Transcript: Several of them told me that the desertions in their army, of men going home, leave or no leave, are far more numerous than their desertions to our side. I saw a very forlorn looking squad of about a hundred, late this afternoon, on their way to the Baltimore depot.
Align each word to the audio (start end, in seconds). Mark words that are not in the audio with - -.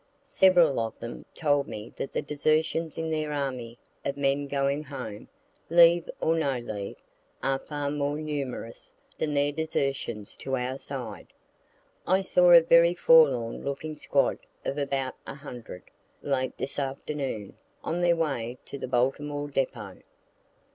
Several 0.25 0.79
of 0.79 0.99
them 0.99 1.25
told 1.35 1.67
me 1.67 1.93
that 1.95 2.11
the 2.11 2.23
desertions 2.23 2.97
in 2.97 3.11
their 3.11 3.31
army, 3.31 3.77
of 4.03 4.17
men 4.17 4.47
going 4.47 4.83
home, 4.85 5.27
leave 5.69 6.09
or 6.19 6.33
no 6.33 6.57
leave, 6.57 6.95
are 7.43 7.59
far 7.59 7.91
more 7.91 8.17
numerous 8.17 8.91
than 9.19 9.35
their 9.35 9.51
desertions 9.51 10.35
to 10.37 10.55
our 10.57 10.79
side. 10.79 11.27
I 12.07 12.21
saw 12.21 12.49
a 12.51 12.61
very 12.61 12.95
forlorn 12.95 13.63
looking 13.63 13.93
squad 13.93 14.39
of 14.65 14.79
about 14.79 15.13
a 15.27 15.35
hundred, 15.35 15.83
late 16.23 16.57
this 16.57 16.79
afternoon, 16.79 17.55
on 17.83 18.01
their 18.01 18.15
way 18.15 18.57
to 18.65 18.79
the 18.79 18.87
Baltimore 18.87 19.49
depot. 19.49 19.97